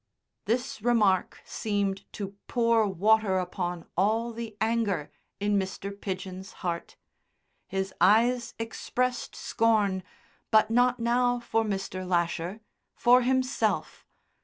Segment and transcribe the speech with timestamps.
[0.45, 5.91] This remark seemed to pour water upon all the anger in Mr.
[5.95, 6.95] Pidgen's heart.
[7.67, 10.01] His eyes expressed scorn,
[10.49, 12.03] but not now for Mr.
[12.03, 12.61] Lasher
[12.95, 14.07] for himself.